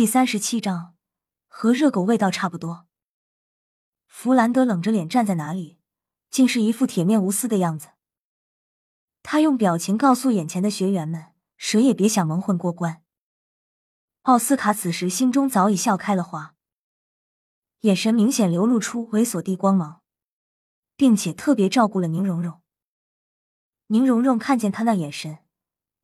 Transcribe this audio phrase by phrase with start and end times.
[0.00, 0.94] 第三十七章，
[1.46, 2.86] 和热狗味道差不多。
[4.06, 5.78] 弗兰德冷着脸站在哪里，
[6.30, 7.88] 竟是一副铁面无私的样子。
[9.22, 13.02] 他用表情告诉眼前的学员们：“谁也别想蒙混过关。”
[14.24, 16.54] 奥斯卡此时心中早已笑开了花，
[17.80, 20.00] 眼神明显流露出猥琐的光芒，
[20.96, 22.62] 并且特别照顾了宁荣荣。
[23.88, 25.40] 宁荣荣看见他那眼神，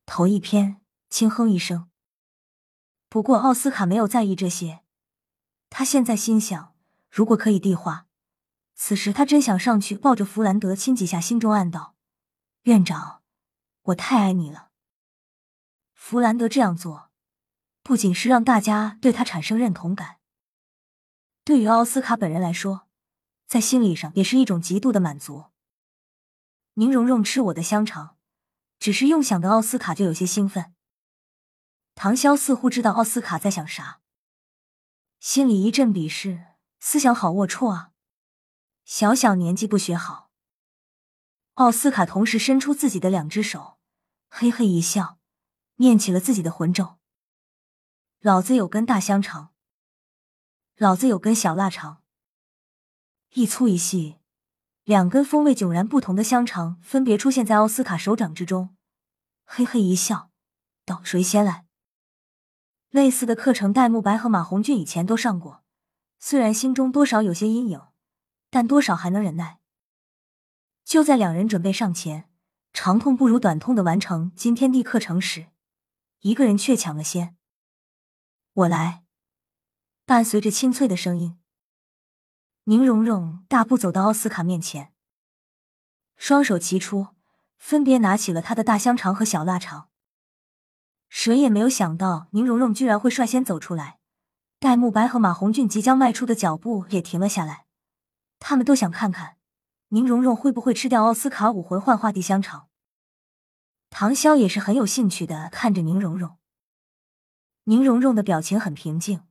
[0.05, 1.89] 头一偏，轻哼一声。
[3.09, 4.83] 不过奥斯卡没有在意这些，
[5.69, 6.75] 他现在心想，
[7.09, 8.07] 如果可以的话，
[8.75, 11.95] 此时他真想上去抱着弗兰德亲几下，心中暗道
[12.63, 13.21] ：“院长，
[13.83, 14.69] 我太爱你了。”
[15.95, 17.09] 弗兰德这样做，
[17.81, 20.17] 不仅是让大家对他产生认同感，
[21.43, 22.87] 对于奥斯卡本人来说，
[23.47, 25.45] 在心理上也是一种极度的满足。
[26.75, 28.17] 宁荣荣吃我的香肠，
[28.77, 30.73] 只是用想的奥斯卡就有些兴奋。
[31.99, 34.01] 唐潇似乎知道奥斯卡在想啥，
[35.19, 36.45] 心里一阵鄙视，
[36.79, 37.91] 思想好龌龊啊！
[38.85, 40.29] 小小年纪不学好。
[41.55, 43.79] 奥斯卡同时伸出自己的两只手，
[44.29, 45.17] 嘿嘿一笑，
[45.77, 46.99] 念起了自己的魂咒
[48.21, 49.55] ：“老子有根大香肠，
[50.75, 52.03] 老子有根小腊肠。”
[53.33, 54.19] 一粗一细，
[54.83, 58.77] 两根风味迥然不同的香肠分别出现在奥斯卡手掌之中，
[59.45, 60.29] 嘿嘿一笑，
[60.85, 61.65] 道：“谁先来？”
[62.97, 65.63] 类似的课程，戴沐白和马红俊以前都上过，
[66.17, 67.79] 虽然心中多少有些阴影，
[68.49, 69.59] 但多少还能忍耐。
[70.83, 72.27] 就在两人准备上前，
[72.73, 75.49] 长痛不如短痛的完成今天的课程时，
[76.21, 77.37] 一个人却抢了先。
[78.53, 79.03] 我来，
[80.07, 81.37] 伴随着清脆的声音，
[82.63, 84.91] 宁荣荣大步走到奥斯卡面前，
[86.15, 87.09] 双手齐出，
[87.59, 89.89] 分别拿起了他的大香肠和小腊肠。
[91.09, 93.99] 谁也没有想到，宁荣荣居然会率先走出来。
[94.59, 97.65] 戴沐白和马红俊即将迈出的脚步也停了下来，
[98.39, 99.37] 他们都想看看
[99.89, 102.67] 宁荣荣会不会吃掉奥斯卡武魂幻化地香肠。
[103.89, 106.37] 唐潇也是很有兴趣的看着宁荣荣。
[107.65, 109.21] 宁荣荣的表情很平静，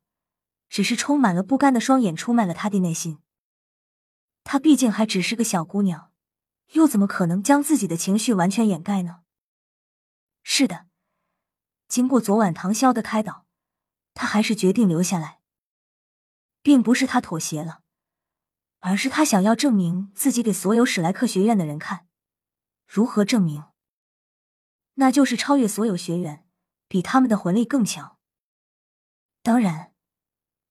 [0.69, 3.19] 只是充满了不甘的双眼出卖了他的内心。
[4.45, 6.13] 她毕竟还只是个小姑娘，
[6.73, 9.21] 又怎么可能将自己的情绪完全掩盖呢？
[10.43, 10.86] 是的。
[11.89, 13.47] 经过昨晚唐潇的开导，
[14.15, 15.41] 他还是决定留下来，
[16.63, 17.83] 并不是他妥协了，
[18.81, 22.07] 而是他想要证明自己给所有史莱克学院的人看。
[22.87, 23.65] 如何证明？
[24.95, 26.47] 那就是超越所有学员，
[26.89, 28.19] 比他们的魂力更强。
[29.43, 29.93] 当然，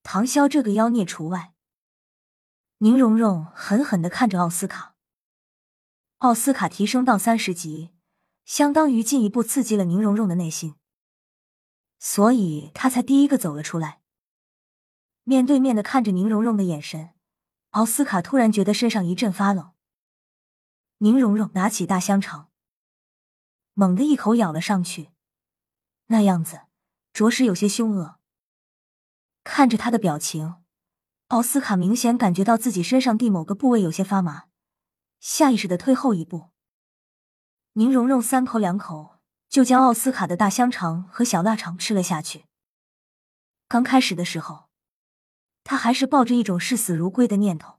[0.02, 1.54] 唐潇这个妖孽除外。
[2.78, 4.96] 宁荣荣狠狠的看着奥斯卡，
[6.18, 7.94] 奥斯卡提升到三十级，
[8.44, 10.76] 相当于进一步刺激了宁荣荣的内心。
[11.98, 14.00] 所以他才第一个走了出来，
[15.24, 17.14] 面对面的看着宁荣荣的眼神，
[17.70, 19.72] 奥斯卡突然觉得身上一阵发冷。
[20.98, 22.50] 宁荣荣拿起大香肠，
[23.74, 25.10] 猛地一口咬了上去，
[26.06, 26.62] 那样子
[27.12, 28.18] 着实有些凶恶。
[29.42, 30.56] 看着他的表情，
[31.28, 34.44] 奥斯卡明显感觉到自己身上的某个部位有些发麻，
[35.18, 36.50] 下意识的退后一步。
[37.72, 39.15] 宁荣荣三口两口。
[39.56, 42.44] 就将奥斯卡的大香肠和小腊肠吃了下去。
[43.68, 44.68] 刚开始的时候，
[45.64, 47.78] 他还是抱着一种视死如归的念头，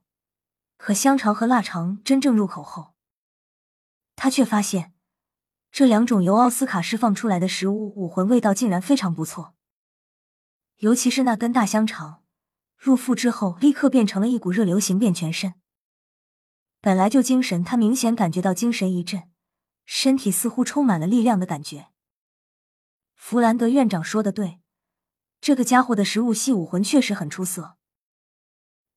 [0.76, 2.94] 可香肠和腊肠真正入口后，
[4.16, 4.92] 他却发现
[5.70, 9.54] 这两种由奥斯卡释放出来的食物武魂味道竟然非常不错。
[10.78, 12.24] 尤其是那根大香肠，
[12.76, 15.54] 入腹之后立刻变成了一股热流行遍全身。
[16.80, 19.27] 本来就精神，他明显感觉到精神一振。
[19.90, 21.88] 身体似乎充满了力量的感觉。
[23.14, 24.60] 弗兰德院长说的对，
[25.40, 27.78] 这个家伙的食物系武魂确实很出色。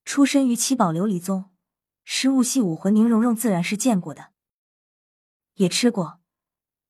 [0.04, 1.46] 出身于七宝琉璃宗，
[2.04, 4.32] 食物系武魂宁荣荣自然是见过的，
[5.54, 6.20] 也吃过，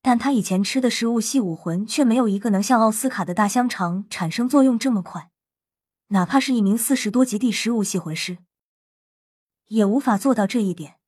[0.00, 5.30] 但他以前吃的食物系武魂却没有一个能像奥斯卡的大香肠产生作用这么快，
[6.08, 8.38] 哪怕是一名四十多级地食物系魂师，
[9.66, 10.98] 也无法做到这一点。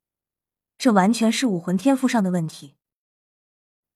[0.77, 2.74] 这完全是武魂天赋上的问题。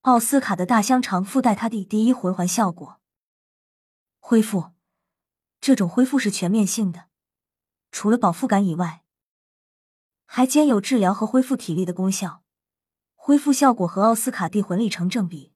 [0.03, 3.01] 奥斯卡的大香肠附带他的第一魂环效果，
[4.19, 4.71] 恢复。
[5.59, 7.09] 这种恢复是全面性的，
[7.91, 9.03] 除了饱腹感以外，
[10.25, 12.43] 还兼有治疗和恢复体力的功效。
[13.13, 15.53] 恢复效果和奥斯卡地魂力成正比。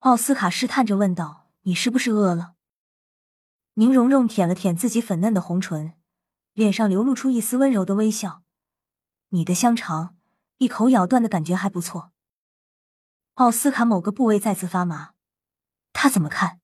[0.00, 2.54] 奥斯卡试探着问道：“你是不是饿了？”
[3.74, 5.94] 宁荣荣舔了舔自己粉嫩的红唇，
[6.54, 8.42] 脸上流露出一丝温柔的微笑
[9.30, 10.16] ：“你的香肠，
[10.58, 12.10] 一口咬断的感觉还不错。”
[13.34, 15.14] 奥斯卡某个部位再次发麻，
[15.94, 16.60] 他怎么看？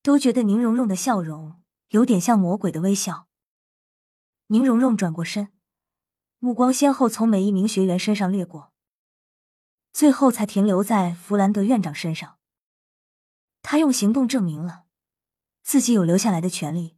[0.00, 3.26] 都觉得宁荣荣的笑容有点像魔鬼的微笑。
[4.46, 5.52] 宁荣荣转过身，
[6.38, 8.72] 目光先后从每一名学员身上掠过，
[9.92, 12.38] 最后才停留在弗兰德院长身上。
[13.60, 14.84] 他用行动证明了
[15.62, 16.96] 自己有留下来的权利。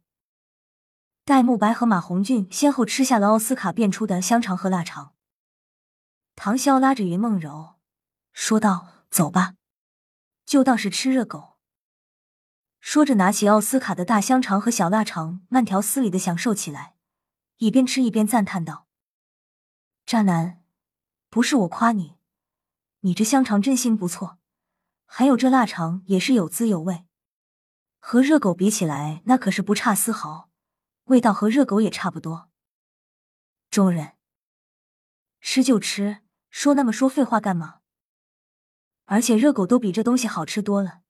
[1.25, 5.15] 戴沐白和马红俊先后吃下了奥斯卡变出的香肠和腊肠。
[6.35, 7.72] 唐潇拉着云梦柔
[8.33, 9.55] 说道：“走吧，
[10.45, 11.57] 就当是吃热狗。”
[12.81, 16.95] 说着，拿起奥斯卡的大香肠和小腊肠，慢条斯理的享受起来，
[17.57, 18.87] 一边吃一边赞叹道
[20.05, 20.61] ：“渣男，
[21.29, 22.17] 不是我夸你，
[23.01, 24.39] 你这香肠真心不错，
[25.05, 27.05] 还有这腊肠也是有滋有味，
[27.99, 30.49] 和热狗比起来，那可是不差丝毫。”
[31.07, 32.49] 味道和热狗也差不多。
[33.69, 34.13] 众人
[35.41, 37.81] 吃就吃，说那么说废话干嘛？
[39.05, 41.01] 而且热狗都比这东西好吃多了，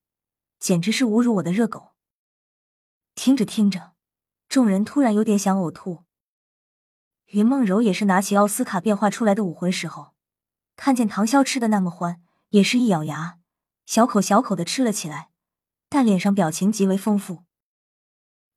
[0.59, 1.93] 简直是侮辱我的热狗。
[3.15, 3.93] 听着听着，
[4.49, 6.03] 众人突然有点想呕吐。
[7.27, 10.13] 云梦柔也是拿起奥斯卡变化出来的武魂时候，
[10.75, 13.39] 看见唐潇吃的那么欢，也是一咬牙，
[13.85, 15.29] 小口小口的吃了起来，
[15.89, 17.43] 但脸上表情极为丰富。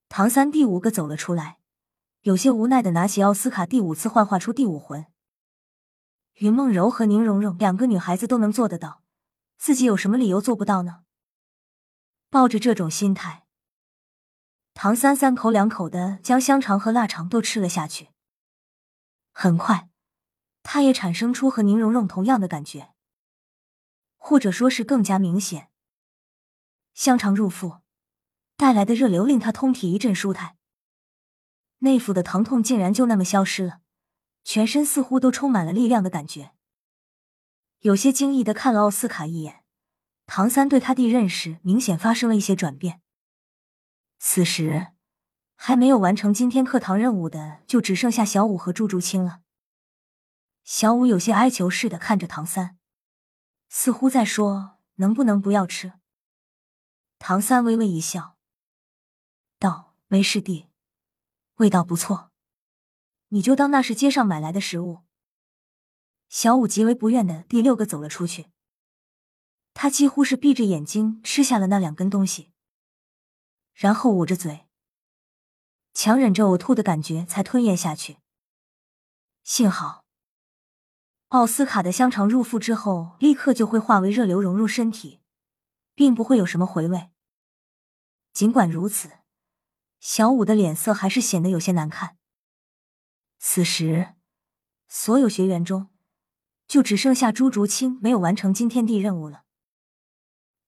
[0.09, 1.59] 唐三第五个走了出来，
[2.23, 5.07] 有些无奈的拿起奥斯卡，第五次幻化出第五魂。
[6.35, 9.03] 云梦柔和宁荣荣两个女孩子都能做得到，
[9.59, 11.05] 自己有什么理由做不到呢？
[12.29, 13.47] 抱着这种心态，
[14.75, 18.11] 唐三三口两口的将香肠和腊肠都吃了下去。
[19.33, 19.89] 很快，
[20.63, 22.95] 他也产生出和宁荣荣同样的感觉，
[24.17, 25.71] 或者说是更加明显，
[26.95, 27.79] 香肠入腹。
[28.57, 30.57] 带来的热流令他通体一阵舒坦，
[31.81, 33.81] 内腹的疼痛竟然就那么消失了，
[34.43, 36.56] 全身似乎都充满了力量的感觉。
[37.87, 39.63] 有些惊异的看了奥斯卡一眼，
[40.27, 43.01] 唐三对他弟认识明显发生了一些转变。
[44.19, 44.89] 此时
[45.55, 49.43] 还没有完成今天课堂任务的，就只剩下小五和朱竹清了。
[50.65, 52.77] 小五有些哀求似的看着唐三，
[53.69, 55.93] 似乎在说：“能不能不要吃？”
[57.21, 58.37] 唐三微微一笑。
[59.61, 60.67] 道：“没事弟，
[61.59, 62.33] 味道不错，
[63.29, 65.03] 你就当那是街上买来的食物。”
[66.29, 68.51] 小五极为不愿的第六个走了出去，
[69.75, 72.53] 他几乎是闭着眼睛吃下了那两根东西，
[73.73, 74.67] 然后捂着嘴，
[75.95, 78.19] 强忍着呕吐的感觉才吞咽下去。
[79.43, 80.05] 幸好，
[81.29, 85.21] 奥斯卡的香肠入腹之后，立刻就会化为热流融入身体，
[85.95, 87.11] 并不会有什么回味。
[88.33, 89.11] 尽管如此。
[89.99, 92.19] 小五的脸色还是显得有些难看。
[93.39, 94.15] 此时，
[94.87, 95.89] 所有学员中，
[96.67, 99.45] 就只剩下朱竹清没有完成惊天地任务了。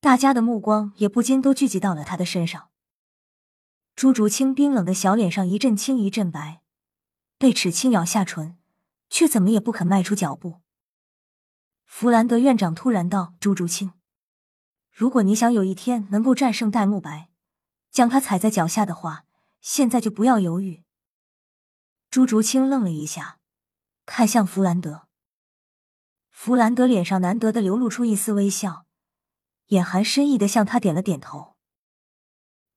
[0.01, 2.71] 大家的目光也不禁都聚集到了他的身上。
[3.97, 6.63] 朱竹清冰冷的小脸上一阵青一阵白，
[7.37, 8.57] 被齿轻咬下唇，
[9.11, 10.61] 却怎么也不肯迈出脚步。
[11.85, 13.93] 弗兰德院长突然道：“朱竹清，
[14.93, 17.29] 如果你想有一天能够战胜戴沐白。”
[17.91, 19.25] 将他踩在脚下的话，
[19.61, 20.85] 现在就不要犹豫。
[22.11, 23.39] 朱竹清愣了一下，
[24.05, 25.08] 看向弗兰德。
[26.41, 28.87] 弗兰德脸上难得的流露出一丝微笑，
[29.71, 31.57] 眼含深意的向他点了点头。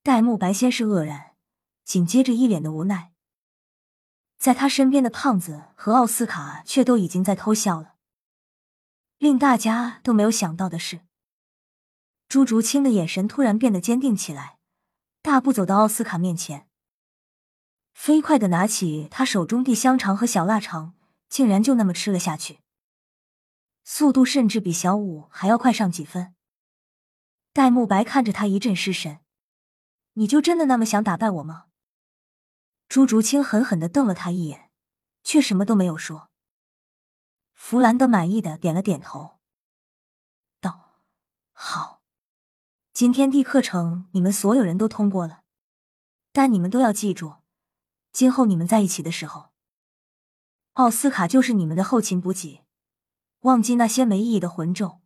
[0.02, 1.36] 戴沐白先是愕然，
[1.84, 3.12] 紧接着一脸的无奈。
[4.40, 7.94] 在他身边的胖子和奥斯卡却都已经在偷笑了。
[9.20, 11.02] 令大家都没有想到的是，
[12.28, 14.58] 朱竹清的眼神突然变得坚定起来。
[15.22, 16.68] 大步走到奥斯卡面前，
[17.94, 20.96] 飞快的拿起他手中的香肠和小腊肠，
[21.30, 22.58] 竟然就那么吃了下去，
[23.84, 26.36] 速度甚至比小五还要快上几分。
[27.54, 29.20] 戴沐白看着他一阵失神
[30.14, 31.66] ：“你就真的那么想打败我吗？”
[32.88, 34.72] 朱竹清狠狠的瞪了他一眼，
[35.24, 36.30] 却什么都没有说。
[37.54, 39.40] 弗兰德满意的点了点头，
[40.60, 41.02] 道
[41.54, 42.02] ：“好。”
[42.94, 45.44] 今天地课程你们所有人都通过了，
[46.32, 47.36] 但你们都要记住，
[48.12, 49.52] 今后你们在一起的时候，
[50.74, 52.64] 奥斯卡就是你们的后勤补给。
[53.42, 55.02] 忘记那些没意义的魂咒，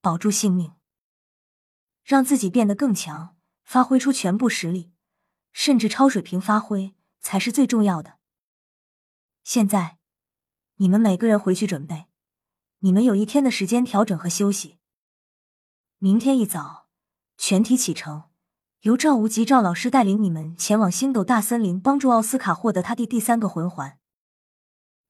[0.00, 0.74] 保住性命，
[2.04, 4.92] 让自己变得更强，发挥出全部实力，
[5.52, 8.18] 甚至超水平发挥才是最重要的。
[9.42, 9.98] 现在，
[10.76, 12.06] 你们每个人回去准备，
[12.80, 14.78] 你们有一天的时间调整和休息。
[15.98, 16.84] 明天一早。
[17.38, 18.30] 全体启程，
[18.80, 23.98] 由赵无极赵老师带领你们前往星斗大森林，帮助奥斯卡获得他的第三个魂环。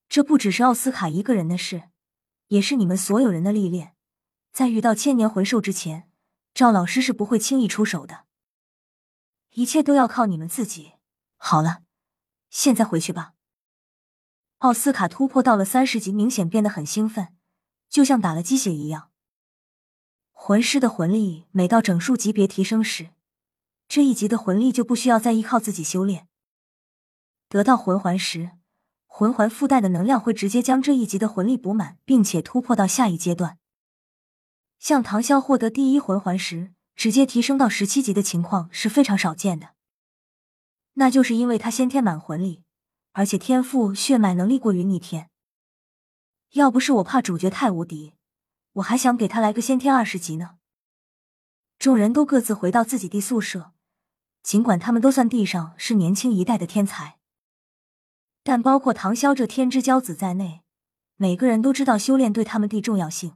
[0.09, 1.91] 这不只是奥斯卡一个人的事，
[2.49, 3.95] 也是你们所有人的历练。
[4.53, 6.11] 在遇到千年魂兽之前，
[6.55, 8.25] 赵老师是不会轻易出手的。
[9.53, 10.93] 一切都要靠你们自己。
[11.37, 11.83] 好了，
[12.49, 13.35] 现在回去吧。
[14.59, 17.37] 奥斯卡突破到了三十级，明显变得很兴奋，
[17.91, 19.11] 就像打了鸡血一样。
[20.33, 23.11] 魂师的魂力每到整数级别提升时，
[23.87, 26.29] 这一级的魂力就不需要再依靠自己修炼。
[27.49, 28.53] 得到魂环时，
[29.19, 33.59] 魂环附带的能量会直接将这一级的魂力补满，并且突破到下一阶段。
[34.79, 39.71] 像唐潇获得第一魂环时，直接提升到十七级的情况是非常少见的。
[40.97, 42.63] 那就是因为他先天满魂力，
[43.13, 45.31] 而且天赋血脉能力过于逆天。
[46.51, 48.13] 要不是我怕主角太无敌，
[48.75, 50.57] 我还想给他来个先天二十级呢。
[51.79, 53.73] 众人都各自回到自己地宿舍，
[54.43, 57.17] 尽管他们都算地上是年轻一代的天才，
[58.47, 60.63] 但包括唐潇这天之骄子在内，
[61.17, 63.35] 每个人都知道修炼对他们的重要性。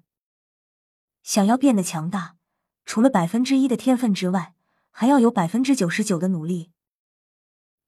[1.24, 2.36] 想要变得强大，
[2.84, 4.54] 除了百分之一的天分之外，
[4.92, 6.70] 还要有百分之九十九的努力。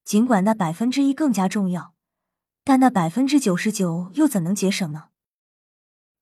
[0.04, 1.94] 尽管那百分之一更加重要，
[2.64, 5.10] 但那百分之九十九又怎能节省呢？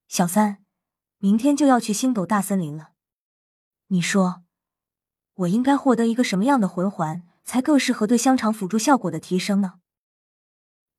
[0.06, 0.62] 小三，
[1.16, 2.90] 明天就要去星斗大森林了，
[3.86, 4.42] 你说，
[5.32, 9.79] 我应该获得一个什么样的魂环，才更适合对香肠辅助效果的提升呢？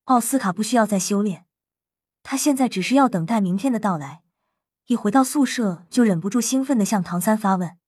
[0.04, 1.46] 奥斯卡不需要再修炼，
[2.24, 4.22] 他现在只是要等待明天的到来。
[4.86, 7.78] 一回到宿舍，就忍不住兴奋的向唐三发问。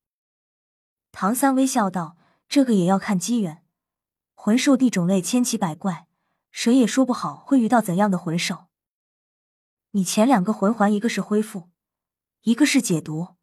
[1.10, 2.16] 唐三微笑道
[2.48, 3.64] ：“这个也要看机缘。
[4.34, 6.06] 魂兽地种类千奇百怪，
[6.52, 8.66] 谁也说不好会遇到怎样的魂兽。
[9.90, 11.70] 你前两个魂环，一个是恢复，
[12.42, 13.34] 一个是解毒，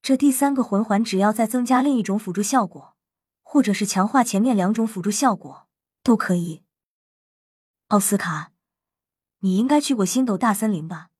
[0.00, 2.96] 这第三个魂环只要再增加另一种辅助效果，
[3.42, 5.66] 或者是强化前面两种辅助效果，
[6.04, 6.62] 都可以。
[7.88, 8.52] 奥斯卡，
[9.38, 11.10] 你应该去过星斗大森林吧？”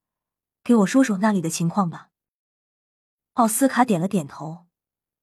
[0.65, 2.11] 给我说说那里的情况吧。
[3.35, 4.67] 奥斯卡点了点头，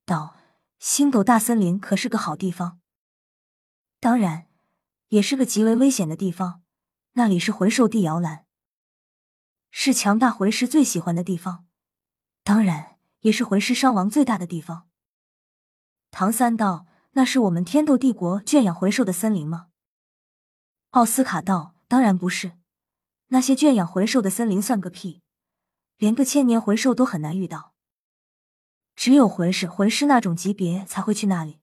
[0.05, 0.37] 道
[0.79, 2.79] ：“星斗大森林可是个好地方，
[3.99, 4.47] 当然，
[5.09, 6.61] 也是个极为危险的地方。
[7.15, 8.45] 那里是魂兽地摇篮，
[9.69, 11.65] 是强大魂师最喜欢的地方，
[12.45, 14.87] 当然，也是魂师伤亡最大的地方。”
[16.09, 19.67] 唐三道：“那是我们天斗帝国圈养魂兽的森林吗？”
[20.93, 22.51] 奥斯卡道：“当然不是，
[23.29, 25.23] 那些圈养魂兽的森林算个屁。”
[25.97, 27.73] 连个千年魂兽都很难遇到，
[28.95, 31.59] 只有魂师、魂师那种级别才会去那里。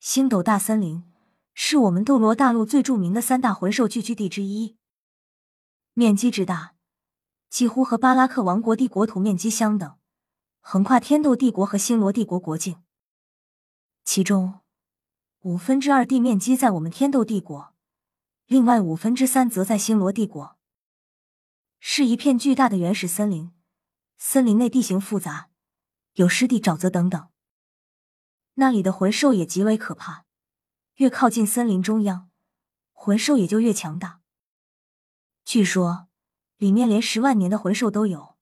[0.00, 1.04] 星斗大森林
[1.54, 4.76] 是我们斗罗大陆最著名的三大魂兽聚居地之一，
[5.94, 6.74] 面积之大，
[7.48, 9.96] 几乎和巴拉克王国地国土面积相等，
[10.60, 12.82] 横跨天斗帝国和星罗帝国国境。
[14.04, 14.60] 其中
[15.42, 17.71] 五分之二地面积在我们天斗帝国，
[18.52, 20.58] 另外五分之三则在星罗帝国。
[21.80, 23.50] 是一片巨大的原始森林，
[24.18, 25.48] 森林内地形复杂，
[26.16, 27.30] 有湿地、沼泽等等。
[28.56, 30.26] 那里的魂兽也极为可怕，
[30.96, 32.28] 越靠近森林中央，
[32.92, 34.20] 魂兽也就越强大。
[35.46, 36.08] 据说
[36.58, 38.36] 里面连十万年的魂兽都有，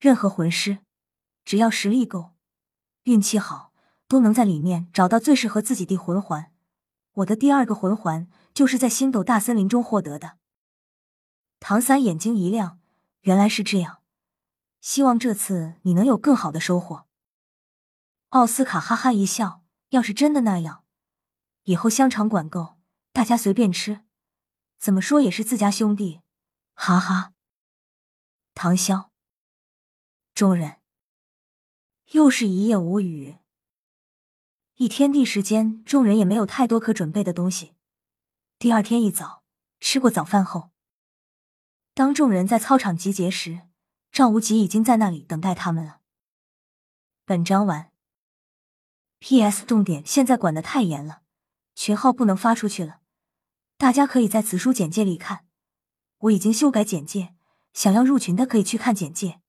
[0.00, 0.78] 任何魂师
[1.44, 2.32] 只要实力够、
[3.02, 3.74] 运气好，
[4.08, 6.50] 都能在里面找到最适合自己的魂环。
[7.16, 10.38] 我的第二个魂环就是在星斗大森林中获得的。
[11.60, 12.80] 唐三眼睛一亮，
[13.20, 14.02] 原来是这样。
[14.80, 17.06] 希望这次你能有更好的收获。
[18.30, 20.84] 奥斯卡哈哈一笑，要是真的那样，
[21.64, 22.78] 以后香肠管够，
[23.12, 24.00] 大家随便吃。
[24.78, 26.22] 怎么说也是自家兄弟，
[26.74, 27.32] 哈哈。
[28.54, 29.10] 唐潇，
[30.34, 30.78] 众人
[32.10, 33.38] 又是一夜无语。
[34.76, 37.74] 一天地时间，众人也没有太多可准备的东西。
[38.62, 39.42] 第二天一早，
[39.80, 40.70] 吃过早饭后。
[41.94, 43.62] 当众人在操场集结时，
[44.12, 45.98] 赵无极已经在那里等待他们了。
[47.24, 47.90] 本章完。
[49.18, 49.64] P.S.
[49.64, 51.22] 重点现在管的太严了，
[51.74, 53.00] 群号不能发出去了，
[53.76, 55.44] 大家可以在此书简介里看。
[56.18, 57.34] 我已经修改简介，
[57.72, 59.41] 想要入群的可以去看简介。